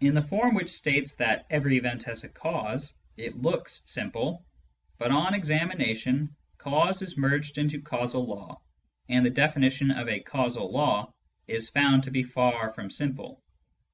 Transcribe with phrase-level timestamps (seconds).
[0.00, 2.92] In the form which states that" every event has a cause"
[3.26, 4.44] it looks simple;
[4.98, 8.60] but on examination," cause" is merged in" causal law,"
[9.08, 11.14] and the definition of a" causal law"
[11.56, 13.42] is found to be far from simple.